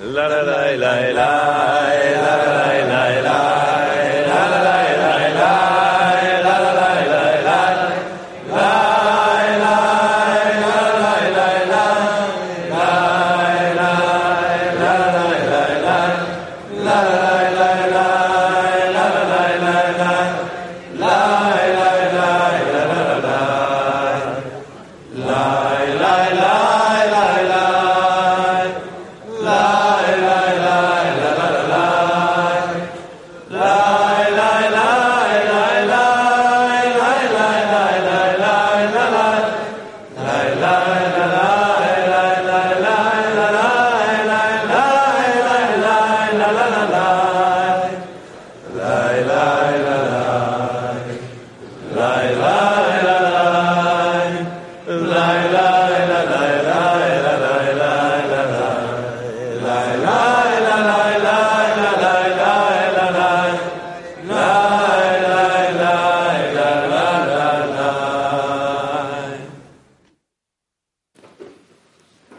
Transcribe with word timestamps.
la 0.00 0.28
la 0.28 0.42
la 0.42 0.76
la 0.76 1.12
la 1.12 1.28
la 2.22 2.67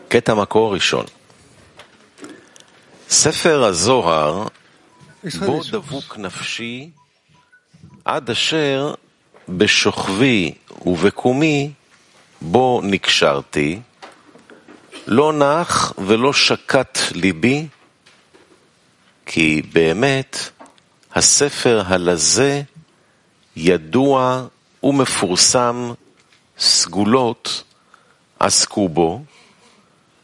קטע 0.09 0.33
מקור 0.33 0.73
ראשון. 0.73 1.05
ספר 3.09 3.63
הזוהר 3.63 4.47
בו 5.39 5.61
דבוק 5.71 6.17
נפשי 6.17 6.89
עד 8.05 8.30
אשר 8.30 8.93
בשוכבי 9.49 10.53
ובקומי 10.85 11.71
בו 12.41 12.81
נקשרתי, 12.83 13.80
לא 15.07 15.33
נח 15.33 15.93
ולא 15.97 16.33
שקט 16.33 16.97
ליבי, 17.11 17.67
כי 19.25 19.61
באמת 19.73 20.37
הספר 21.15 21.83
הלזה 21.85 22.61
ידוע 23.55 24.45
ומפורסם, 24.83 25.93
סגולות 26.59 27.63
עסקו 28.39 28.89
בו, 28.89 29.21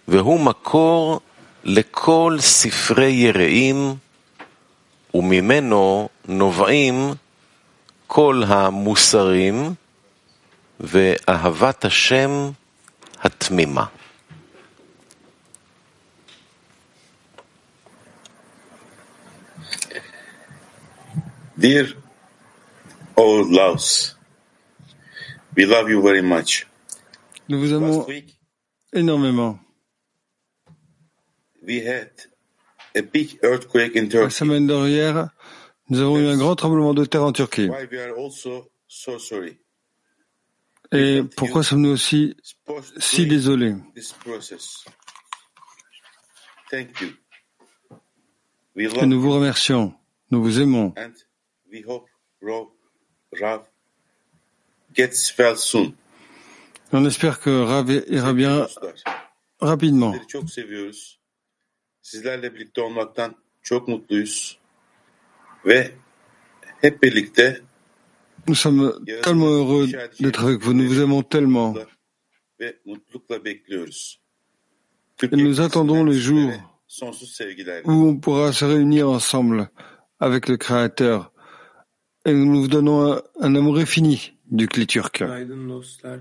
והוא 0.08 0.40
מקור 0.40 1.20
לכל 1.64 2.38
ספרי 2.40 3.12
יראים, 3.12 3.96
וממנו 5.14 6.10
נובעים 6.28 7.14
כל 8.08 8.44
המוסרים 8.48 9.74
ואהבת 10.80 11.86
השם 11.86 12.52
התמימה. 13.20 13.86
Dear 21.58 21.88
old 23.16 23.50
Laos, 23.50 24.16
we 25.56 25.66
love 25.66 25.90
you 25.90 26.02
very 26.02 26.22
much. 26.22 26.68
Nous 27.48 27.60
vous 27.60 27.72
aimons 27.74 28.06
énormément. 28.94 29.65
La 34.14 34.30
semaine 34.30 34.68
dernière, 34.68 35.30
nous 35.90 36.00
avons 36.00 36.18
eu 36.18 36.28
un 36.28 36.38
grand 36.38 36.56
tremblement 36.56 36.94
de 36.94 37.06
terre 37.06 37.24
en 37.24 37.32
Turquie. 37.32 37.70
Et 40.92 41.24
pourquoi 41.36 41.64
sommes-nous 41.64 41.90
aussi 41.90 42.38
si 42.98 43.26
désolés? 43.26 43.76
Et 48.78 49.06
nous 49.06 49.22
vous 49.22 49.32
remercions. 49.32 49.94
Nous 50.32 50.42
vous 50.42 50.60
aimons. 50.60 50.94
On 56.92 57.06
espère 57.06 57.40
que 57.40 57.62
Rav 57.62 58.04
ira 58.08 58.34
bien 58.34 58.68
rapidement. 59.60 60.14
Sizleri 62.06 62.42
çok 62.42 62.52
seviyoruz. 62.52 62.52
Sizlerle 62.52 62.56
birlikte 62.56 62.82
olmaktan 62.82 63.36
çok 63.62 63.88
mutluyuz. 63.88 64.58
Ve 65.66 65.92
hep 66.82 67.04
birlikte 67.04 67.62
Nous 68.48 68.60
sommes 68.60 69.06
tellement 69.24 69.50
heureux 69.50 69.88
d'être 70.20 70.44
avec 70.44 70.62
vous. 70.62 70.74
Nous 70.74 70.88
vous 70.88 71.02
aimons 71.02 71.24
tellement. 71.24 71.76
ve 72.60 72.80
mutlulukla 72.86 73.46
bekliyoruz. 73.46 74.20
Et 75.24 75.36
nous 75.36 75.62
attendons 75.62 76.06
sonsuz 76.88 77.34
sevgilerle. 77.34 77.84
où 77.86 77.92
on 77.92 78.20
pourra 78.20 78.54
se 78.54 78.66
réunir 78.66 79.10
ensemble 79.10 79.70
avec 80.20 80.48
le 80.48 80.58
Créateur. 80.58 81.32
Et 82.26 82.34
nous 82.34 82.62
vous 82.62 82.68
donnons 82.68 83.14
un, 83.14 83.22
un 83.42 83.56
amour 83.56 83.78
infini 83.78 84.34
du 84.52 84.68
clé 84.68 84.86
turc. 84.86 85.20
Günaydın 85.20 85.70
dostlar. 85.70 86.20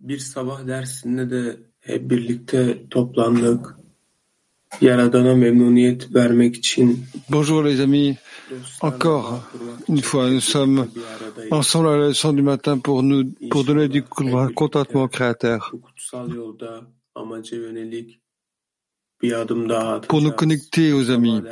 Bir 0.00 0.18
sabah 0.18 0.66
dersinde 0.66 1.30
de 1.30 1.56
hep 1.80 2.10
birlikte 2.10 2.88
toplandık. 2.90 3.85
Yaradana 4.80 5.34
memnuniyet 5.34 6.14
vermek 6.14 6.56
için 6.56 7.04
Bonjour 7.28 7.64
les 7.64 7.80
amis. 7.80 8.16
Encore 8.80 9.40
une 9.88 10.02
fois, 10.02 10.30
nous 10.30 10.40
sommes 10.40 10.88
ensemble 11.50 11.88
à 11.88 11.96
la 11.96 12.08
leçon 12.08 12.32
du 12.32 12.42
matin 12.42 12.78
pour 12.78 13.02
nous, 13.02 13.24
pour 13.50 13.64
donner 13.64 13.88
du 13.88 14.02
contentement 14.02 15.04
au 15.04 15.08
Créateur. 15.08 15.74
Pour 20.08 20.22
nous 20.22 20.32
connecter 20.32 20.92
aux 20.92 21.10
amis. 21.10 21.42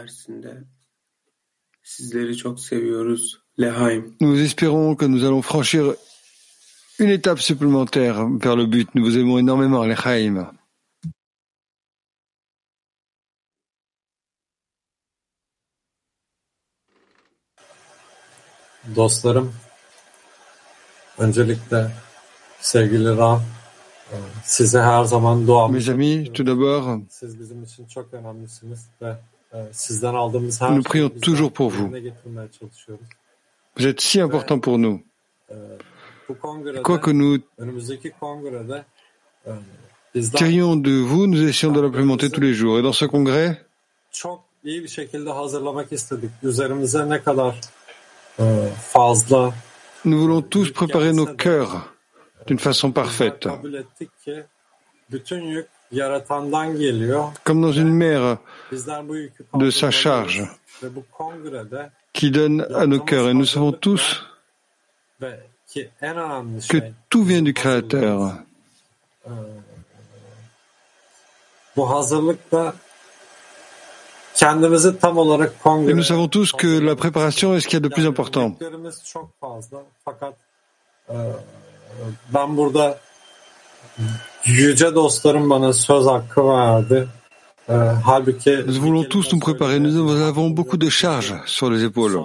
Nous 4.20 4.40
espérons 4.40 4.94
que 4.94 5.04
nous 5.06 5.24
allons 5.24 5.42
franchir 5.42 5.94
une 7.00 7.10
étape 7.10 7.40
supplémentaire 7.40 8.28
vers 8.28 8.54
le 8.54 8.66
but. 8.66 8.88
Nous 8.94 9.04
vous 9.04 9.18
aimons 9.18 9.38
énormément, 9.38 9.84
les 9.84 9.96
Chaim. 9.96 10.52
Dostlarım, 18.96 19.52
öncelikle 21.18 21.90
sevgili 22.60 23.16
Ram, 23.16 23.42
e, 24.12 24.16
size 24.44 24.80
her 24.80 25.04
zaman 25.04 25.46
duamı 25.46 25.74
Mes 25.74 25.88
amis, 25.88 26.32
tout 26.32 26.46
d'abord, 26.46 27.00
Siz 27.10 27.40
bizim 27.40 27.64
için 27.64 27.86
çok 27.86 28.14
önemlisiniz 28.14 28.86
ve 29.02 29.16
e, 29.52 29.58
sizden 29.72 30.14
aldığımız 30.14 30.60
her 30.60 30.70
Nous 30.70 30.84
prions 30.84 31.20
toujours 31.20 31.52
pour 31.52 31.70
vous. 31.70 31.90
vous 33.76 33.86
êtes 33.86 34.00
si 34.00 34.20
important 34.20 34.60
pour 34.60 34.78
nous. 34.78 35.00
E, 35.50 35.54
Quoi 36.82 36.98
que 36.98 37.10
nous 37.10 37.38
tirions 40.36 40.76
de 40.76 40.92
vous, 41.00 41.26
nous 41.26 41.42
essayons 41.42 41.72
de 41.72 41.80
l'implémenter 41.80 42.30
tous 42.30 42.40
les 42.40 42.54
jours. 42.54 42.78
Et 42.78 42.82
dans 42.82 42.92
ce 42.92 43.06
congrès, 43.06 43.56
çok 44.12 44.44
iyi 44.64 44.82
bir 44.82 44.88
şekilde 44.88 45.30
hazırlamak 45.30 45.92
istedik. 45.92 46.30
Üzerimize 46.42 47.08
ne 47.08 47.22
kadar 47.22 47.54
fazla 47.54 47.83
nous 48.38 50.20
voulons 50.20 50.42
tous 50.42 50.70
préparer 50.72 51.12
nos 51.12 51.26
cœurs 51.26 51.94
d'une 52.46 52.58
façon 52.58 52.92
parfaite. 52.92 53.48
Comme 57.44 57.60
dans 57.62 57.72
une 57.72 57.94
mer 57.94 58.38
de 59.54 59.70
sa 59.70 59.90
charge 59.90 60.44
qui 62.12 62.30
donne 62.30 62.66
à 62.74 62.86
nos 62.86 63.00
cœurs. 63.00 63.28
Et 63.28 63.34
nous 63.34 63.44
savons 63.44 63.72
tous 63.72 64.24
que 66.68 66.78
tout 67.08 67.24
vient 67.24 67.42
du 67.42 67.54
Créateur. 67.54 68.38
Et 74.42 75.94
nous 75.94 76.02
savons 76.02 76.28
tous 76.28 76.52
que 76.52 76.80
la 76.80 76.96
préparation 76.96 77.54
est 77.54 77.60
ce 77.60 77.68
qu'il 77.68 77.74
y 77.74 77.76
a 77.76 77.80
de 77.80 77.88
plus 77.88 78.06
important. 78.06 78.56
E, 87.66 87.94
ben 87.94 88.02
halbuki 88.04 88.50
Nous 88.66 88.80
voulons 88.80 89.04
tous 89.04 89.32
nous 89.32 89.38
préparer. 89.38 89.78
Nous 89.80 90.22
avons 90.22 90.50
beaucoup 90.50 90.76
de 90.76 90.90
charges 90.90 91.34
sur 91.46 91.70
les 91.70 91.82
épaules. 91.84 92.20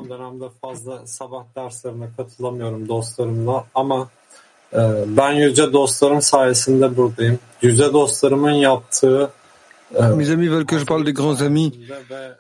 E, 4.74 5.06
ben 5.08 5.32
yüce 5.32 5.74
dostlarım 5.74 6.22
sayesinde 6.22 6.98
buradayım. 6.98 7.40
Yüce 7.62 7.94
dostlarımın 7.94 8.52
yaptığı 8.52 9.24
e, 9.24 9.39
Mes 10.16 10.30
amis 10.30 10.48
veulent 10.48 10.66
que 10.66 10.78
je 10.78 10.86
parle 10.86 11.04
des 11.04 11.14
grands 11.14 11.42
amis, 11.42 11.80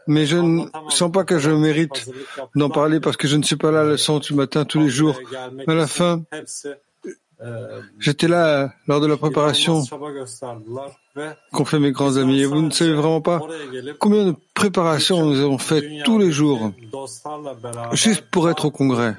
mais 0.07 0.25
je 0.25 0.37
ne 0.37 0.65
sens 0.89 1.11
pas 1.11 1.23
que 1.23 1.39
je 1.39 1.49
mérite 1.51 2.09
d'en 2.55 2.69
parler 2.69 2.99
parce 2.99 3.17
que 3.17 3.27
je 3.27 3.35
ne 3.35 3.43
suis 3.43 3.55
pas 3.55 3.71
là 3.71 3.83
le 3.83 3.97
centre 3.97 4.27
du 4.27 4.33
matin 4.33 4.65
tous 4.65 4.79
les 4.79 4.89
jours. 4.89 5.19
À 5.67 5.73
la 5.73 5.87
fin, 5.87 6.23
j'étais 7.99 8.27
là 8.27 8.73
lors 8.87 9.01
de 9.01 9.07
la 9.07 9.17
préparation 9.17 9.83
qu'ont 11.51 11.65
fait 11.65 11.79
mes 11.79 11.91
grands 11.91 12.17
amis. 12.17 12.41
Et 12.41 12.45
vous 12.45 12.61
ne 12.61 12.71
savez 12.71 12.93
vraiment 12.93 13.21
pas 13.21 13.41
combien 13.99 14.25
de 14.25 14.35
préparations 14.53 15.25
nous 15.25 15.39
avons 15.39 15.57
fait 15.57 16.01
tous 16.05 16.19
les 16.19 16.31
jours 16.31 16.71
juste 17.93 18.25
pour 18.29 18.49
être 18.49 18.65
au 18.65 18.71
congrès. 18.71 19.15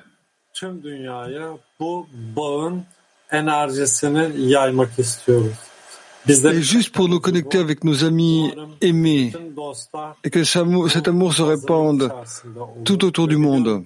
Et 6.29 6.63
juste 6.63 6.93
pour 6.93 7.09
nous 7.09 7.21
connecter 7.21 7.59
avec 7.59 7.83
nos 7.85 8.05
amis 8.05 8.53
aimés 8.81 9.33
et 10.23 10.31
que 10.31 10.45
cet 10.45 11.09
amour, 11.09 11.33
se 11.33 11.43
répande 11.43 12.13
tout 12.85 13.05
autour 13.05 13.27
du 13.27 13.37
monde. 13.37 13.85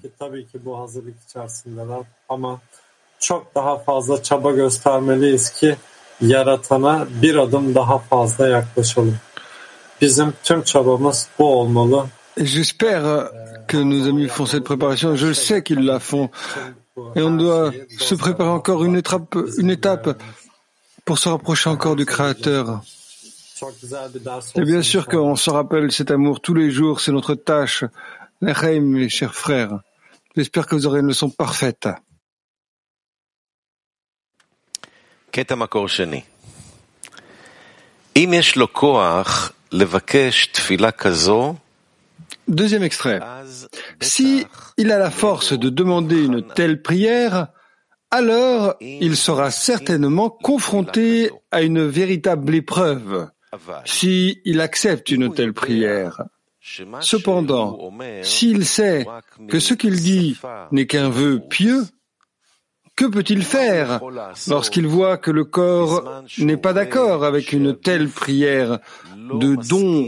J'espère 12.36 13.30
que 13.66 13.76
nos 13.76 14.08
amis 14.08 14.28
font 14.28 14.46
cette 14.46 14.64
préparation. 14.64 15.16
Je 15.16 15.32
sais 15.32 15.62
qu'ils 15.62 15.84
la 15.84 16.00
font. 16.00 16.30
Et 17.16 17.22
on 17.22 17.36
doit 17.36 17.72
se 17.98 18.14
préparer 18.14 18.50
encore 18.50 18.84
une 18.84 18.96
étape, 18.96 19.36
une 19.58 19.70
étape 19.70 20.16
pour 21.04 21.18
se 21.18 21.28
rapprocher 21.28 21.70
encore 21.70 21.96
du 21.96 22.06
Créateur. 22.06 22.82
Et 24.56 24.62
bien 24.62 24.82
sûr 24.82 25.06
qu'on 25.06 25.36
se 25.36 25.50
rappelle 25.50 25.92
cet 25.92 26.10
amour 26.10 26.40
tous 26.40 26.54
les 26.54 26.70
jours, 26.70 27.00
c'est 27.00 27.12
notre 27.12 27.34
tâche. 27.34 27.84
Nechaim, 28.40 28.80
mes 28.80 29.08
chers 29.08 29.34
frères, 29.34 29.80
j'espère 30.36 30.66
que 30.66 30.74
vous 30.74 30.86
aurez 30.86 31.00
une 31.00 31.06
leçon 31.06 31.30
parfaite. 31.30 31.88
Deuxième 42.46 42.82
extrait. 42.82 43.20
Si 44.00 44.46
il 44.76 44.92
a 44.92 44.98
la 44.98 45.10
force 45.10 45.52
de 45.52 45.70
demander 45.70 46.22
une 46.22 46.46
telle 46.46 46.82
prière, 46.82 47.48
alors 48.14 48.76
il 48.80 49.16
sera 49.16 49.50
certainement 49.50 50.30
confronté 50.30 51.30
à 51.50 51.62
une 51.62 51.84
véritable 51.84 52.54
épreuve 52.54 53.28
si 53.84 54.40
accepte 54.60 55.10
une 55.10 55.34
telle 55.34 55.52
prière. 55.52 56.22
Cependant, 57.00 57.92
s'il 58.22 58.64
sait 58.64 59.04
que 59.48 59.58
ce 59.58 59.74
qu'il 59.74 59.96
dit 60.00 60.38
n'est 60.70 60.86
qu'un 60.86 61.08
vœu 61.08 61.40
pieux, 61.40 61.84
que 62.96 63.04
peut-il 63.04 63.42
faire 63.42 64.00
lorsqu'il 64.46 64.86
voit 64.86 65.18
que 65.18 65.32
le 65.32 65.44
corps 65.44 66.22
n'est 66.38 66.56
pas 66.56 66.72
d'accord 66.72 67.24
avec 67.24 67.52
une 67.52 67.76
telle 67.76 68.08
prière 68.08 68.78
de 69.16 69.56
don 69.56 70.06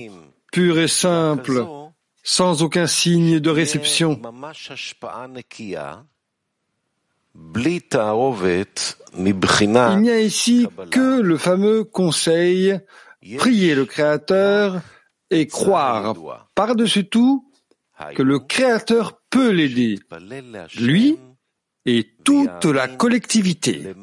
pur 0.53 0.79
et 0.79 0.88
simple, 0.88 1.67
sans 2.23 2.62
aucun 2.62 2.87
signe 2.87 3.41
de 3.41 3.50
réception? 3.50 4.20
Il 9.97 10.03
n'y 10.03 10.11
a 10.11 10.21
ici 10.21 10.69
que 10.91 11.21
le 11.21 11.38
fameux 11.38 11.85
conseil 11.85 12.79
prier 13.38 13.75
le 13.75 13.85
Créateur 13.85 14.81
et 15.31 15.47
croire. 15.47 16.15
par-dessus 16.55 17.09
tout 17.09 17.44
que 18.15 18.23
le 18.23 18.38
Créateur 18.38 19.21
peut 19.31 19.50
l'aider, 19.50 19.99
lui 20.79 21.19
et 21.87 22.06
toute 22.25 22.65
la 22.65 22.88
collectivité. 22.88 23.94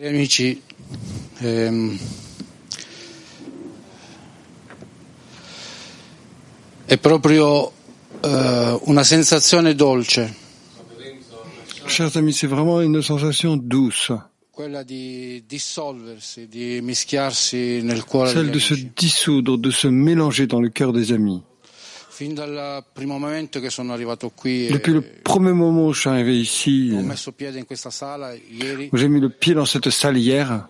Cari 0.00 0.14
amici, 0.14 0.62
ehm, 1.40 1.98
è 6.86 6.96
proprio 6.96 7.70
eh, 8.22 8.78
una 8.84 9.04
sensazione 9.04 9.74
dolce, 9.74 10.34
Chers 11.84 12.16
amis, 12.16 12.32
c'est 12.38 12.46
vraiment 12.46 12.80
une 12.80 13.02
sensation 13.02 13.58
douce, 13.58 14.14
quella 14.50 14.82
di 14.84 15.44
dissolversi, 15.46 16.48
di 16.48 16.80
mischiarsi 16.80 17.82
nel 17.82 18.04
cuore 18.04 18.30
celle 18.30 18.48
de 18.48 18.58
se 18.58 18.92
dissoudre, 18.94 19.58
de 19.58 19.70
se 19.70 19.88
mélanger 19.88 20.46
dans 20.46 20.62
le 20.62 20.70
cœur 20.70 20.92
des 20.92 21.12
amis. 21.12 21.42
Depuis 24.70 24.92
le 24.92 25.00
premier 25.00 25.52
moment 25.52 25.86
où 25.86 25.92
je 25.92 26.00
suis 26.00 26.08
arrivé 26.10 26.38
ici, 26.38 26.92
où 28.92 28.96
j'ai 28.96 29.08
mis 29.08 29.20
le 29.20 29.30
pied 29.30 29.54
dans 29.54 29.66
cette 29.66 29.90
salle 29.90 30.18
hier, 30.18 30.68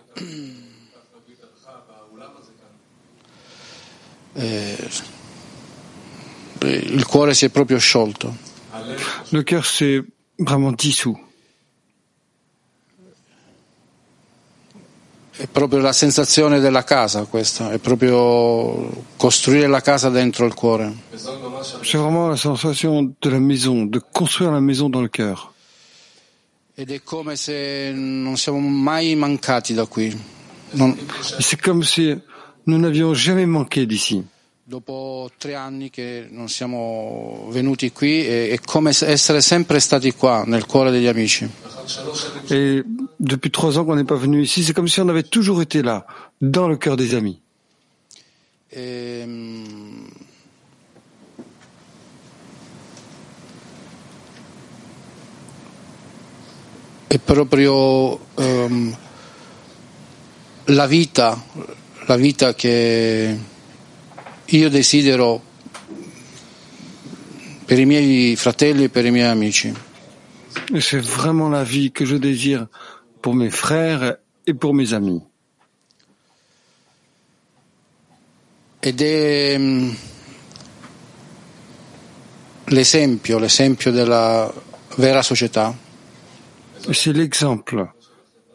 eh, 4.37 4.75
le 9.31 9.41
cœur 9.41 9.65
s'est 9.65 10.01
vraiment 10.39 10.71
dissous. 10.71 11.17
È 15.33 15.47
proprio 15.47 15.79
la 15.79 15.93
sensazione 15.93 16.59
della 16.59 16.83
casa 16.83 17.23
questa, 17.25 17.71
è 17.71 17.77
proprio 17.79 18.89
costruire 19.17 19.67
la 19.67 19.81
casa 19.81 20.09
dentro 20.09 20.45
il 20.45 20.53
cuore. 20.53 20.93
C'est 21.81 21.97
vraiment 21.97 22.29
la 22.29 22.35
sensation 22.35 23.13
de 23.19 23.29
la 23.29 23.39
maison, 23.39 23.85
de 23.89 23.99
construire 24.11 24.51
la 24.51 24.59
maison 24.59 24.89
dans 24.89 25.01
le 25.01 25.09
cœur. 25.09 25.53
Ed 26.75 26.91
è 26.91 27.01
come 27.03 27.35
se 27.35 27.91
non 27.93 28.35
siamo 28.37 28.59
mai 28.59 29.15
mancati 29.15 29.73
da 29.73 29.85
qui. 29.85 30.15
Non- 30.71 30.97
C'est 31.39 31.59
comme 31.61 31.83
si 31.83 32.15
nous 32.65 32.77
n'avions 32.77 33.13
jamais 33.13 33.45
manqué 33.45 33.85
d'ici. 33.85 34.23
Dopo 34.71 35.29
tre 35.37 35.53
anni 35.53 35.89
che 35.89 36.29
non 36.31 36.47
siamo 36.47 37.47
venuti 37.49 37.91
qui, 37.91 38.25
è, 38.25 38.57
come 38.63 38.93
se- 38.93 39.07
essere 39.07 39.41
sempre 39.41 39.81
stati 39.81 40.13
qua, 40.13 40.43
nel 40.45 40.65
cuore 40.65 40.91
degli 40.91 41.07
amici. 41.07 41.45
Et 42.49 42.81
depuis 43.17 43.49
trois 43.51 43.77
ans 43.77 43.83
qu'on 43.83 43.95
n'est 43.95 44.07
pas 44.07 44.15
venu 44.15 44.41
ici, 44.41 44.63
c'est 44.63 44.73
comme 44.73 44.87
si 44.87 45.01
on 45.01 45.09
avait 45.09 45.27
toujours 45.27 45.61
été 45.61 45.81
là, 45.81 46.05
dans 46.39 46.69
le 46.69 46.77
cœur 46.77 46.95
des 46.95 47.13
amis. 47.15 47.41
Ehm, 48.69 50.07
È 57.07 57.19
proprio 57.19 58.17
ehm, 58.37 58.95
la 60.67 60.87
vita, 60.87 61.43
la 62.07 62.15
vita 62.15 62.53
che 62.53 63.37
io 64.51 64.69
desidero 64.69 65.41
per 67.65 67.79
i 67.79 67.85
miei 67.85 68.35
fratelli 68.35 68.85
e 68.85 68.89
per 68.89 69.05
i 69.05 69.11
miei 69.11 69.27
amici. 69.27 69.73
C'est 70.79 70.99
vraiment 70.99 71.49
la 71.49 71.63
vie 71.63 71.91
que 71.91 72.05
je 72.05 72.17
désire 72.17 72.67
pour 73.21 73.33
mes 73.33 73.49
frères 73.49 74.17
et 74.45 74.53
pour 74.53 74.73
mes 74.73 74.93
amis. 74.93 75.21
Ed 78.83 79.01
è 79.01 79.57
mm, 79.57 79.91
l'esempio, 82.65 83.37
l'esempio 83.37 83.91
della 83.91 84.51
vera 84.97 85.21
società. 85.21 85.73
Et 86.87 86.93
C'est 86.93 87.13
l'exemple, 87.13 87.93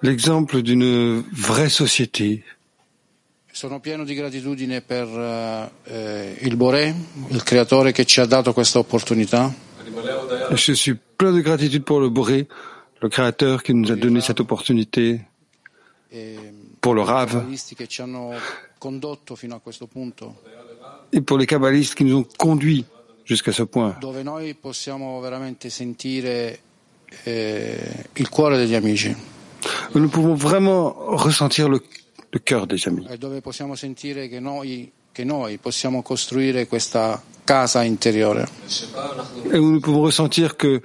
l'exemple 0.02 0.62
d'une 0.62 1.22
vraie 1.32 1.70
société. 1.70 2.42
Sono 3.56 3.80
pieno 3.80 4.04
di 4.04 4.14
gratitudine 4.14 4.82
per 4.82 5.08
eh, 5.84 6.36
il 6.40 6.56
Boré, 6.56 6.94
il 7.28 7.42
creatore 7.42 7.90
che 7.90 8.04
ci 8.04 8.20
ha 8.20 8.26
dato 8.26 8.52
questa 8.52 8.78
opportunità, 8.78 9.50
Et 10.50 10.56
je 10.58 10.74
suis 10.74 10.94
plein 11.16 11.32
de 11.32 11.40
gratitude 11.40 11.82
pour 11.82 11.98
le 12.00 12.10
Boré, 12.10 12.46
le 13.00 13.08
Créateur 13.08 13.62
qui 13.62 13.72
nous 13.72 13.90
a 13.90 13.96
donné 13.96 14.20
cette 14.20 14.40
opportunité. 14.40 15.22
pour 16.82 16.92
le 16.94 17.00
Rav 17.00 17.46
et 21.12 21.20
pour 21.22 21.38
les 21.38 21.46
kabbalistes 21.46 21.94
qui 21.94 22.04
nous 22.04 22.16
ont 22.18 22.26
conduits 22.36 22.84
jusqu'à 23.24 23.52
ce 23.52 23.62
point, 23.62 23.96
eh, 27.26 27.78
où 29.94 29.98
nous 29.98 30.08
pouvons 30.10 30.34
vraiment 30.34 30.94
ressentir 31.16 31.70
le, 31.70 31.80
le 32.32 32.38
cœur 32.38 32.66
des 32.66 32.86
amis, 32.86 33.06
e 33.08 33.16
dove 33.18 33.40
possiamo 33.40 33.74
sentire 33.74 34.28
che 34.28 34.40
noi, 34.40 34.90
che 35.12 35.24
noi 35.24 35.58
possiamo 35.58 36.02
costruire 36.02 36.66
questa 36.66 37.22
casa 37.44 37.82
interiore? 37.82 38.46
et 39.52 39.58
où 39.58 39.70
nous 39.70 39.80
pouvons 39.80 40.02
ressentir 40.02 40.56
que 40.56 40.80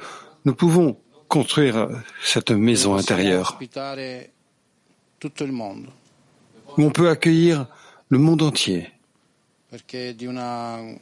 nous 0.45 0.55
pouvons 0.55 0.95
construire 1.27 1.88
cette 2.24 2.51
maison 2.51 2.95
intérieure, 2.95 3.50
ospitare 3.50 4.31
tutto 5.17 5.43
il 5.43 5.51
mondo, 5.51 5.91
où 6.77 6.83
on 6.83 6.91
peut 6.91 7.10
accueillir 7.10 7.67
le 8.10 8.17
monde 8.17 8.43
entier, 8.43 8.91
perché 9.69 10.10
è 10.10 10.13
di 10.13 10.25
una 10.25 10.79
eh, 10.79 10.98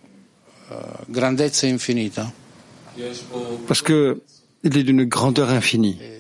grandezza 1.07 1.67
infinita. 1.67 2.31
parce 3.65 3.81
que 3.81 4.21
il 4.63 4.77
est 4.77 4.83
d'une 4.83 5.05
grandeur 5.05 5.49
infinie. 5.49 6.18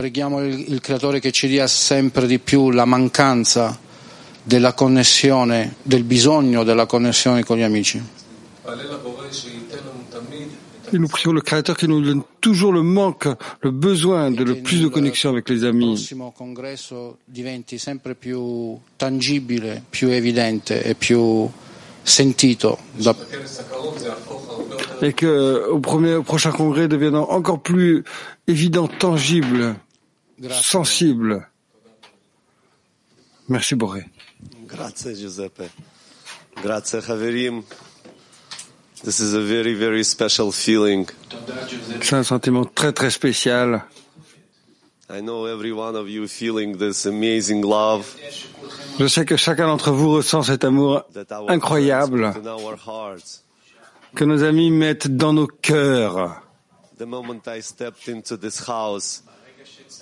Preghiamo 0.00 0.42
il, 0.42 0.64
il 0.72 0.80
Creatore 0.80 1.20
che 1.20 1.30
ci 1.30 1.46
dia 1.46 1.66
sempre 1.66 2.26
di 2.26 2.38
più 2.38 2.70
la 2.70 2.86
mancanza 2.86 3.78
della 4.42 4.72
connessione, 4.72 5.74
del 5.82 6.04
bisogno 6.04 6.64
della 6.64 6.86
connessione 6.86 7.44
con 7.44 7.58
gli 7.58 7.62
amici. 7.62 8.00
Et 10.92 10.98
nous 10.98 11.06
prions 11.06 11.34
le 11.34 11.42
Créateur 11.42 11.76
qui 11.76 11.86
nous 11.86 12.00
donne 12.00 12.22
toujours 12.40 12.72
le 12.72 12.80
manque, 12.80 13.28
le 13.60 13.70
besoin 13.70 14.30
de 14.30 14.42
le 14.42 14.62
plus 14.62 14.80
de 14.80 14.88
connexion 14.88 15.28
avec 15.28 15.50
les 15.50 15.64
amis. 15.64 15.96
prossimo 15.96 16.32
congresso 16.32 17.18
diventi 17.26 17.76
sempre 17.76 18.14
più 18.14 18.80
tangibile, 18.96 19.82
più 19.90 20.08
evidente 20.08 20.82
e 20.82 20.94
più 20.94 21.46
sentito 22.02 22.78
da, 22.92 23.14
Et 25.02 25.12
que 25.12 25.66
au, 25.70 25.78
premier, 25.78 26.14
au 26.14 26.22
prochain 26.22 26.52
congrès 26.52 26.88
devienne 26.88 27.16
encore 27.16 27.60
plus 27.60 28.02
évident, 28.46 28.88
tangible. 28.88 29.76
sensible. 30.48 31.46
Merci 33.48 33.74
Boré. 33.74 34.04
Grazie 34.66 35.14
Giuseppe. 35.14 35.70
Grazie 36.62 37.00
Haverim. 37.00 37.62
This 39.02 39.20
is 39.20 39.34
a 39.34 39.40
very, 39.40 39.74
very 39.74 40.04
special 40.04 40.52
feeling. 40.52 41.06
C'est 42.02 42.16
un 42.16 42.22
sentiment 42.22 42.64
très, 42.64 42.92
très 42.92 43.10
spécial. 43.10 43.82
I 45.08 45.20
know 45.20 45.46
every 45.46 45.72
one 45.72 45.96
of 45.96 46.08
you 46.08 46.28
feeling 46.28 46.76
this 46.76 47.06
amazing 47.06 47.62
love. 47.62 48.06
Je 48.98 49.08
sais 49.08 49.24
que 49.24 49.36
chacun 49.36 49.66
d'entre 49.66 49.90
vous 49.90 50.12
ressent 50.12 50.42
cet 50.42 50.62
amour 50.64 51.04
incroyable 51.48 52.32
que 54.14 54.24
nos 54.24 54.44
amis 54.44 54.70
mettent 54.70 55.08
dans 55.08 55.32
nos 55.32 55.46
cœurs. 55.46 56.42
The 56.98 57.06
moment 57.06 57.40
I 57.48 57.62
stepped 57.62 58.08
into 58.08 58.36
this 58.36 58.68
house, 58.68 59.22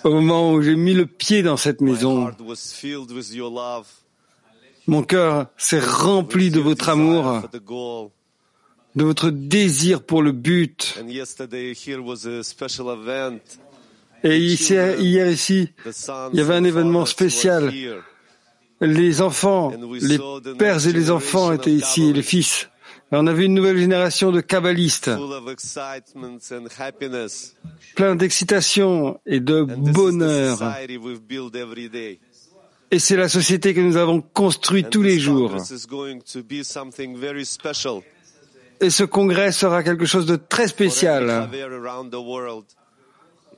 au 0.04 0.10
moment 0.10 0.52
où 0.52 0.62
j'ai 0.62 0.76
mis 0.76 0.94
le 0.94 1.06
pied 1.06 1.42
dans 1.42 1.56
cette 1.56 1.80
maison, 1.80 2.30
mon 4.86 5.02
cœur 5.02 5.46
s'est 5.56 5.80
rempli 5.80 6.50
de 6.50 6.60
votre 6.60 6.88
amour, 6.88 7.42
de 8.94 9.04
votre 9.04 9.30
désir 9.30 10.02
pour 10.02 10.22
le 10.22 10.32
but. 10.32 10.98
Et 14.24 14.38
ici, 14.38 14.74
hier 14.74 15.30
ici, 15.30 15.70
Il 16.32 16.38
y 16.38 16.40
avait 16.40 16.54
un 16.54 16.64
événement 16.64 17.06
spécial. 17.06 17.72
les 18.80 19.20
enfants, 19.20 19.72
les 20.00 20.18
pères 20.58 20.86
et 20.86 20.92
les 20.92 21.10
enfants 21.10 21.52
étaient 21.52 21.72
ici, 21.72 22.08
et 22.10 22.12
les 22.12 22.22
fils. 22.22 22.68
On 23.10 23.26
avait 23.26 23.46
une 23.46 23.54
nouvelle 23.54 23.78
génération 23.78 24.32
de 24.32 24.40
kabbalistes, 24.40 25.10
plein 27.96 28.16
d'excitation 28.16 29.18
et 29.24 29.40
de 29.40 29.62
bonheur. 29.62 30.58
Et 32.90 32.98
c'est 32.98 33.16
la 33.16 33.28
société 33.28 33.74
que 33.74 33.80
nous 33.80 33.96
avons 33.96 34.20
construite 34.20 34.90
tous 34.90 35.02
les 35.02 35.18
jours. 35.18 35.56
Et 38.80 38.90
ce 38.90 39.04
congrès 39.04 39.52
sera 39.52 39.82
quelque 39.82 40.06
chose 40.06 40.26
de 40.26 40.36
très 40.36 40.68
spécial 40.68 41.48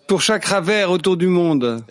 pour 0.06 0.20
chaque 0.20 0.44
ravère 0.44 0.90
autour 0.90 1.16
du 1.16 1.28
monde. 1.28 1.84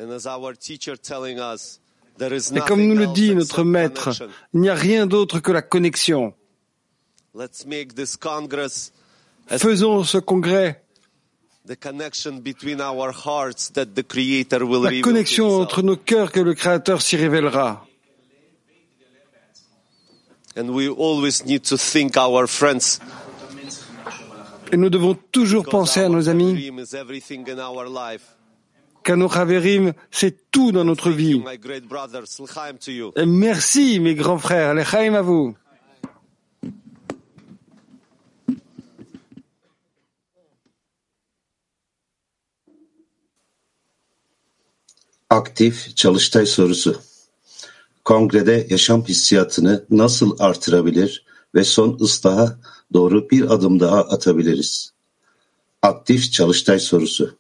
Et 2.21 2.59
comme 2.67 2.85
nous 2.85 2.95
le 2.95 3.07
dit 3.07 3.35
notre 3.35 3.63
maître, 3.63 4.09
il 4.53 4.61
n'y 4.61 4.69
a 4.69 4.75
rien 4.75 5.05
d'autre 5.07 5.39
que 5.39 5.51
la 5.51 5.61
connexion. 5.61 6.33
Faisons 9.57 10.03
ce 10.03 10.17
congrès, 10.17 10.81
the 11.67 11.75
connection 11.75 12.39
between 12.39 12.81
our 12.81 13.11
hearts 13.11 13.71
that 13.73 13.93
the 13.95 14.03
Creator 14.03 14.63
will 14.63 14.83
la 14.83 15.01
connexion 15.01 15.61
entre 15.61 15.81
nos 15.83 15.97
cœurs 15.97 16.31
que 16.31 16.39
le 16.39 16.53
Créateur 16.53 17.01
s'y 17.01 17.15
révélera. 17.15 17.85
And 20.57 20.69
we 20.71 20.89
always 20.89 21.45
need 21.45 21.63
to 21.69 21.77
think 21.77 22.17
our 22.17 22.47
friends. 22.47 22.99
Et 24.71 24.77
nous 24.77 24.89
devons 24.89 25.15
toujours 25.31 25.65
penser 25.65 26.01
à 26.01 26.09
nos 26.09 26.29
amis, 26.29 26.71
car 29.03 29.17
nos 29.17 29.31
Haverim, 29.31 29.93
c'est 30.11 30.51
tout 30.51 30.71
dans 30.71 30.83
notre 30.83 31.09
vie. 31.09 31.41
Et 33.15 33.25
merci, 33.25 33.99
mes 33.99 34.15
grands 34.15 34.37
frères. 34.37 34.73
Les 34.73 34.83
Chaim 34.83 35.13
à 35.13 35.21
vous. 35.21 35.55
Aktif 45.29 45.95
çalıştay 45.95 46.45
sorusu. 46.45 46.95
Kongrede 48.05 48.67
yaşam 48.69 49.05
hissiyatını 49.05 49.85
nasıl 49.89 50.35
artırabilir 50.39 51.25
ve 51.55 51.63
son 51.63 51.97
ıslaha 52.01 52.59
doğru 52.93 53.29
bir 53.29 53.53
adım 53.53 53.79
daha 53.79 54.01
atabiliriz? 54.01 54.93
Aktif 55.81 56.31
çalıştay 56.31 56.79
sorusu. 56.79 57.35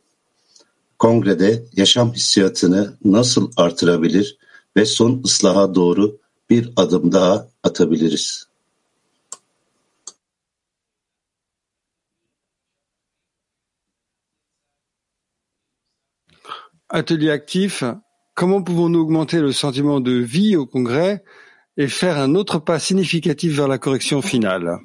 Kongrede 0.99 1.65
yaşam 1.75 2.13
hissiyatını 2.13 2.97
nasıl 3.05 3.51
artırabilir 3.57 4.37
ve 4.77 4.85
son 4.85 5.21
ıslaha 5.25 5.75
doğru 5.75 6.17
bir 6.49 6.69
adım 6.75 7.11
daha 7.11 7.49
atabiliriz? 7.63 8.48
Atelier 16.89 17.29
actif. 17.29 17.83
Comment 18.33 18.63
pouvons-nous 18.63 18.99
augmenter 18.99 19.39
le 19.41 19.51
sentiment 19.51 19.99
de 19.99 20.13
vie 20.13 20.55
au 20.55 20.65
congrès 20.65 21.23
et 21.77 21.87
faire 21.87 22.17
un 22.17 22.35
autre 22.35 22.59
pas 22.59 22.79
significatif 22.79 23.55
vers 23.55 23.67
la 23.67 23.77
correction 23.77 24.21
finale? 24.21 24.79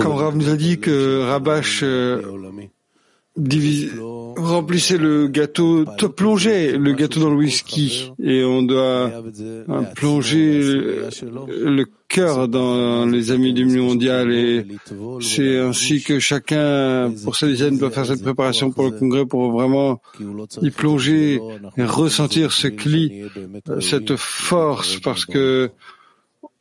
Quand 0.00 0.14
Rav 0.14 0.36
nous 0.36 0.48
a 0.48 0.56
dit 0.56 0.78
que 0.78 1.22
Rabash 1.22 1.82
euh, 1.82 2.20
remplissait 4.36 4.96
le 4.98 5.26
gâteau, 5.26 5.84
plongeait 6.16 6.78
le 6.78 6.92
gâteau 6.92 7.20
dans 7.20 7.30
le 7.30 7.36
whisky 7.36 8.12
et 8.22 8.44
on 8.44 8.62
doit 8.62 9.10
euh, 9.40 9.82
plonger 9.96 10.60
le 10.60 11.84
cœur 12.06 12.46
dans 12.46 13.06
les 13.06 13.32
amis 13.32 13.52
du 13.52 13.64
milieu 13.64 13.82
mondial 13.82 14.32
et 14.32 14.66
c'est 15.20 15.58
ainsi 15.58 16.02
que 16.02 16.20
chacun 16.20 17.12
pour 17.24 17.34
sa 17.34 17.48
dizaine 17.48 17.76
doit 17.76 17.90
faire 17.90 18.06
cette 18.06 18.22
préparation 18.22 18.70
pour 18.70 18.84
le 18.84 18.92
congrès 18.92 19.26
pour 19.26 19.50
vraiment 19.50 20.00
y 20.62 20.70
plonger 20.70 21.40
et 21.76 21.84
ressentir 21.84 22.52
ce 22.52 22.68
cli, 22.68 23.24
euh, 23.68 23.80
cette 23.80 24.14
force 24.14 25.00
parce 25.00 25.24
que 25.24 25.70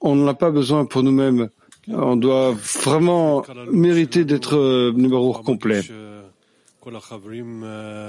on 0.03 0.15
ne 0.15 0.25
l'a 0.25 0.33
pas 0.33 0.51
besoin 0.51 0.85
pour 0.85 1.01
nous-mêmes. 1.01 1.49
On 1.87 2.15
doit 2.15 2.51
vraiment 2.83 3.43
mériter 3.71 4.23
d'être 4.25 4.55
euh, 4.55 4.93
numéro 4.95 5.33
complet. 5.33 5.81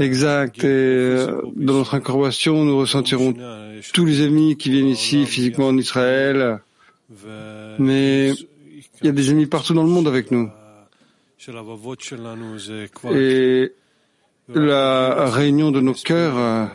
Exact. 0.01 0.65
Et 0.65 0.67
euh, 0.67 1.43
dans 1.55 1.75
notre 1.75 1.95
incorporation, 1.95 2.65
nous 2.65 2.77
ressentirons 2.77 3.35
tous 3.93 4.05
les 4.05 4.23
amis 4.23 4.57
qui 4.57 4.71
viennent 4.71 4.89
ici 4.89 5.27
physiquement 5.27 5.69
en 5.69 5.77
Israël. 5.77 6.61
Mais 7.79 8.31
il 8.31 9.07
y 9.07 9.09
a 9.09 9.13
des 9.13 9.31
amis 9.31 9.47
partout 9.47 9.75
dans 9.75 9.85
le 9.85 9.89
monde 9.89 10.09
avec 10.09 10.31
nous. 10.31 10.51
Et 13.13 13.73
la 14.49 15.31
réunion 15.31 15.71
de 15.71 15.81
nos 15.81 15.95
cœurs 15.95 16.71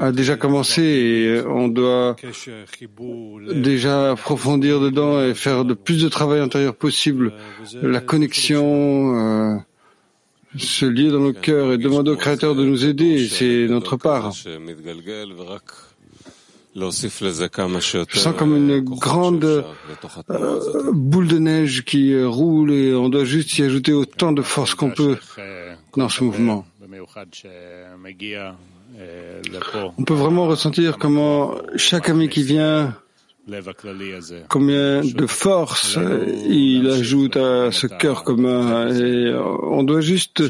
a, 0.00 0.12
déjà 0.12 0.36
commencé 0.36 0.82
et 0.82 1.40
on 1.46 1.68
doit 1.68 2.16
déjà 3.54 4.12
approfondir 4.12 4.80
dedans 4.80 5.22
et 5.22 5.34
faire 5.34 5.64
le 5.64 5.74
plus 5.74 6.02
de 6.02 6.08
travail 6.08 6.40
intérieur 6.40 6.74
possible. 6.74 7.32
La 7.82 8.00
connexion, 8.00 9.16
euh, 9.16 9.56
se 10.56 10.86
lier 10.86 11.10
dans 11.10 11.20
nos 11.20 11.32
cœurs 11.32 11.72
et 11.72 11.78
demander 11.78 12.10
au 12.10 12.16
Créateur 12.16 12.54
de 12.54 12.64
nous 12.64 12.84
aider, 12.84 13.28
c'est 13.28 13.66
notre 13.68 13.96
part. 13.96 14.32
Je 16.74 18.18
sens 18.18 18.34
comme 18.36 18.56
une 18.56 18.80
grande 18.80 19.44
euh, 19.44 20.92
boule 20.92 21.28
de 21.28 21.38
neige 21.38 21.84
qui 21.84 22.12
euh, 22.12 22.28
roule 22.28 22.70
et 22.70 22.94
on 22.94 23.08
doit 23.08 23.24
juste 23.24 23.56
y 23.58 23.62
ajouter 23.62 23.94
autant 23.94 24.32
de 24.32 24.42
force 24.42 24.74
qu'on 24.74 24.90
peut 24.90 25.16
dans 25.96 26.10
ce 26.10 26.22
mouvement. 26.22 26.66
On 29.98 30.04
peut 30.04 30.14
vraiment 30.14 30.46
ressentir 30.46 30.98
comment 30.98 31.54
chaque 31.76 32.08
ami 32.08 32.28
qui 32.28 32.42
vient, 32.42 32.94
combien 34.48 35.02
de 35.02 35.26
force 35.26 35.98
il 36.48 36.88
ajoute 36.90 37.36
à 37.36 37.70
ce 37.72 37.86
cœur 37.86 38.24
commun. 38.24 38.88
Et 38.94 39.32
on 39.34 39.82
doit 39.82 40.00
juste 40.00 40.42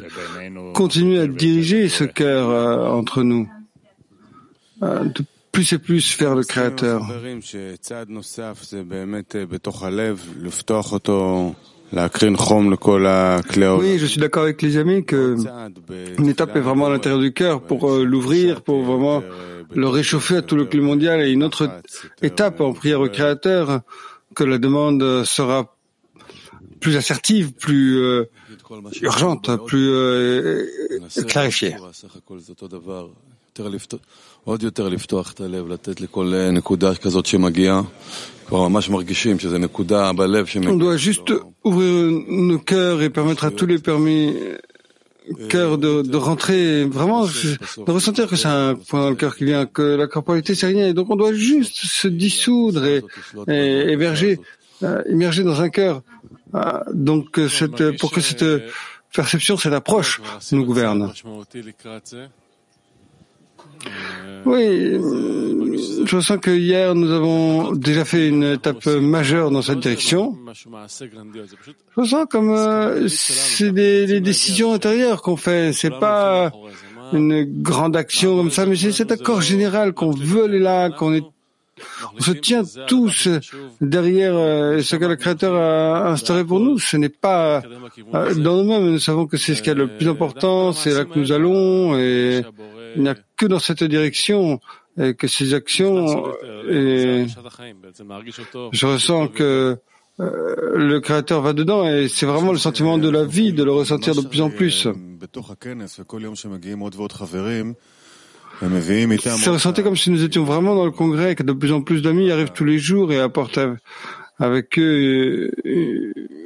continuer 0.75 1.21
à 1.21 1.27
diriger 1.27 1.89
ce 1.89 2.05
cœur 2.05 2.51
euh, 2.51 2.89
entre 2.89 3.23
nous. 3.23 3.49
Euh, 4.83 5.05
De 5.05 5.25
plus 5.53 5.73
et 5.73 5.79
plus 5.79 6.19
vers 6.19 6.35
le 6.35 6.45
Créateur. 6.45 7.03
Oui, 13.79 13.99
je 13.99 14.07
suis 14.07 14.21
d'accord 14.21 14.43
avec 14.43 14.61
les 14.63 14.77
amis 14.77 15.05
que 15.05 15.37
une 16.19 16.29
étape 16.29 16.57
est 16.57 16.61
vraiment 16.61 16.87
à 16.87 16.91
l'intérieur 16.91 17.21
du 17.21 17.33
cœur 17.33 17.61
pour 17.61 17.91
euh, 17.91 18.05
l'ouvrir, 18.05 18.63
pour 18.63 18.83
vraiment 18.83 19.23
le 19.75 19.89
réchauffer 19.89 20.37
à 20.37 20.43
tout 20.43 20.57
le 20.57 20.65
climat 20.65 20.87
mondial 20.87 21.21
et 21.23 21.31
une 21.31 21.45
autre 21.45 21.71
étape 22.23 22.61
en 22.61 22.73
prière 22.73 23.01
au 23.01 23.09
Créateur 23.09 23.81
que 24.35 24.45
la 24.45 24.59
demande 24.59 25.25
sera 25.25 25.77
plus 26.81 26.97
assertive, 26.97 27.53
plus 27.53 27.99
euh, 27.99 28.29
urgente, 29.03 29.51
plus 29.67 29.89
euh, 29.91 30.67
clarifiée. 31.27 31.77
עוד 34.44 34.64
יותר 34.64 34.90
לפתוח 34.90 35.32
את 35.32 35.42
הלב, 35.42 35.68
לתת 35.68 36.02
לכל 36.02 36.34
נקודה 36.52 36.96
כזאת 36.96 37.26
שמגיעה. 37.26 37.82
כבר 38.52 38.68
ממש 38.68 38.90
מרגישים 38.90 39.40
שזו 39.40 39.58
נקודה 39.58 40.14
בלב 40.14 40.46
On 40.46 40.76
doit 40.76 40.98
juste 40.98 41.32
ouvrir 41.64 42.12
nos 42.28 42.60
cœurs 42.60 43.02
et 43.02 43.10
permettre 43.10 43.46
à 43.46 43.52
tous 43.52 43.66
les 43.66 43.80
permis 43.80 44.34
cœurs 45.48 45.78
de, 45.78 46.02
de 46.02 46.18
rentrer, 46.18 46.84
vraiment, 46.84 47.24
de 47.88 47.92
ressentir 47.92 48.28
que 48.28 48.36
c'est 48.36 48.50
un 48.50 48.76
point 48.76 49.02
dans 49.04 49.10
le 49.10 49.16
cœur 49.16 49.38
qui 49.38 49.46
vient, 49.46 49.66
que 49.66 49.96
la 50.04 50.08
corporalité 50.08 50.54
c'est 50.54 50.68
rien. 50.68 50.86
Et 50.90 50.94
donc 50.94 51.10
on 51.10 51.16
doit 51.16 51.34
juste 51.34 51.78
se 52.02 52.10
dissoudre 52.10 52.84
et, 52.86 53.02
et 53.48 53.92
émerger, 53.96 54.40
euh, 54.84 55.02
immerger 55.10 55.44
dans 55.44 55.62
un 55.62 55.70
cœur. 55.70 56.02
Ah, 56.54 56.84
donc 56.94 57.40
euh, 57.40 57.48
cette, 57.48 57.98
pour 58.00 58.12
que 58.12 58.20
cette 58.20 58.46
perception, 59.16 59.56
cette 59.56 59.78
approche 59.82 60.22
nous 60.52 60.66
gouverne. 60.66 61.14
Oui, 64.45 64.95
euh, 64.95 65.77
je 66.05 66.21
sens 66.21 66.39
que 66.39 66.53
hier 66.53 66.95
nous 66.95 67.11
avons 67.11 67.73
déjà 67.73 68.05
fait 68.05 68.29
une 68.29 68.45
étape 68.45 68.87
majeure 68.87 69.51
dans 69.51 69.63
cette 69.63 69.81
direction. 69.81 70.39
Je 71.97 72.05
sens 72.05 72.27
comme 72.31 72.51
euh, 72.51 73.09
c'est 73.09 73.73
des, 73.73 74.07
des, 74.07 74.21
décisions 74.21 74.73
intérieures 74.73 75.23
qu'on 75.23 75.37
fait. 75.37 75.73
C'est 75.73 75.99
pas 75.99 76.53
une 77.13 77.45
grande 77.61 77.97
action 77.97 78.37
comme 78.37 78.51
ça, 78.53 78.67
mais 78.67 78.77
c'est 78.77 78.93
cet 78.93 79.11
accord 79.11 79.41
général 79.41 79.93
qu'on 79.93 80.13
veut 80.13 80.45
aller 80.45 80.61
là, 80.61 80.91
qu'on 80.91 81.13
est 81.13 81.25
on 82.19 82.23
se 82.23 82.31
tient 82.31 82.63
tous 82.87 83.29
derrière 83.81 84.35
euh, 84.35 84.81
ce 84.81 84.97
que 84.97 85.05
le 85.05 85.17
Créateur 85.17 85.55
a 85.55 86.11
instauré 86.11 86.45
pour 86.45 86.61
nous. 86.61 86.79
Ce 86.79 86.97
n'est 86.97 87.11
pas 87.11 87.63
dans 88.37 88.63
nous-mêmes. 88.63 88.93
Nous 88.93 88.99
savons 88.99 89.27
que 89.27 89.37
c'est 89.37 89.55
ce 89.55 89.63
qui 89.63 89.71
est 89.71 89.75
le 89.75 89.89
plus 89.89 90.09
important. 90.09 90.73
C'est 90.73 90.95
là 90.95 91.05
que 91.05 91.19
nous 91.19 91.33
allons 91.33 91.99
et 91.99 92.43
il 92.97 93.03
n'y 93.03 93.09
a 93.09 93.17
que 93.37 93.47
dans 93.47 93.59
cette 93.59 93.85
direction 93.85 94.61
et 94.99 95.15
que 95.15 95.29
ces 95.29 95.55
actions. 95.55 96.33
Et 96.69 97.27
je 98.73 98.87
ressens 98.87 99.29
que 99.29 99.79
euh, 100.19 100.73
le 100.75 101.01
Créateur 101.01 101.43
va 101.43 101.53
dedans 101.53 101.87
et 101.87 102.09
c'est 102.09 102.27
vraiment 102.27 102.53
le 102.53 102.59
sentiment 102.59 102.97
de 102.97 103.11
la 103.11 103.25
vie 103.25 103.53
de 103.53 103.63
le 103.63 103.73
ressentir 103.73 104.15
de 104.15 104.23
plus 104.23 104.41
en 104.41 104.51
plus. 104.51 104.89
C'est 109.37 109.51
ressenti 109.51 109.83
comme 109.83 109.97
si 109.97 110.11
nous 110.11 110.25
étions 110.25 110.45
vraiment 110.45 110.75
dans 110.75 110.87
le 110.87 110.91
congrès, 110.91 111.35
que 111.35 111.43
de 111.43 111.53
plus 111.53 111.73
en 111.73 111.83
plus 111.83 112.01
d'amis 112.01 112.31
arrivent 112.31 112.53
tous 112.53 112.65
les 112.65 112.79
jours 112.79 113.13
et 113.13 113.21
apportent 113.21 113.59
avec 114.39 114.79
eux 114.79 115.51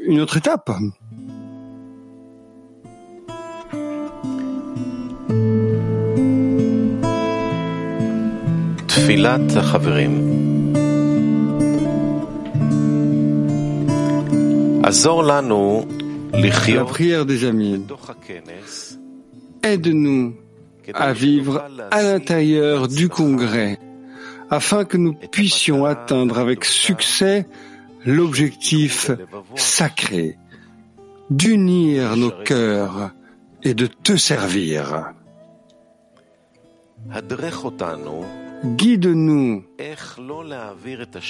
une 0.06 0.20
autre 0.20 0.36
étape. 0.36 0.70
תפילת 9.09 9.41
החברים. 9.57 10.43
עזור 14.83 15.23
לנו 15.23 15.85
La 16.33 16.37
לחיות 16.37 16.87
prière 16.89 17.25
des 17.25 17.43
amis. 17.43 17.77
בתוך 17.85 18.09
הכנס 18.09 18.97
Aide-nous 19.63 20.33
à 20.93 21.13
vivre 21.13 21.65
à 21.91 22.03
l'intérieur 22.03 22.87
du 22.87 23.09
congrès 23.09 23.79
afin 24.49 24.85
que 24.85 24.97
nous 24.97 25.13
puissions 25.13 25.85
atteindre 25.85 26.37
avec 26.37 26.65
succès 26.65 27.47
l'objectif 28.05 29.09
sacré 29.55 30.37
d'unir 31.31 32.15
nos 32.15 32.31
cœurs 32.31 33.11
et 33.63 33.73
de 33.73 33.87
te 33.87 34.15
servir. 34.15 35.13
Guide-nous. 38.64 39.64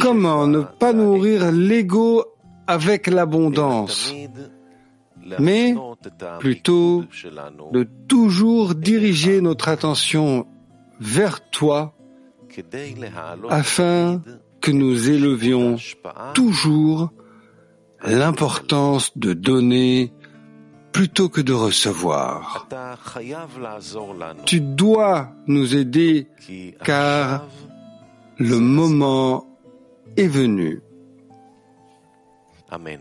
Comment 0.01 0.47
ne 0.47 0.63
pas 0.63 0.93
nourrir 0.93 1.53
l'ego 1.53 2.25
avec 2.67 3.07
l'abondance, 3.07 4.13
mais 5.39 5.75
plutôt 6.39 7.05
de 7.73 7.89
toujours 8.09 8.75
diriger 8.75 9.41
notre 9.41 9.69
attention 9.69 10.47
vers 11.01 11.49
toi 11.51 11.95
afin 13.49 14.23
que 14.61 14.71
nous 14.71 15.11
élevions 15.11 15.77
toujours 16.35 17.11
l'importance 18.05 19.17
de 19.17 19.33
donner 19.33 20.13
plutôt 20.93 21.29
que 21.29 21.41
de 21.41 21.53
recevoir. 21.53 22.69
Tu 24.47 24.61
dois 24.61 25.33
nous 25.47 25.77
aider 25.77 26.29
car 26.85 27.47
le 28.39 28.59
moment 28.59 29.47
est 30.17 30.29
venu. 30.29 30.81
Amen. 32.71 33.01